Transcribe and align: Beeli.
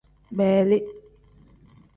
Beeli. 0.37 0.79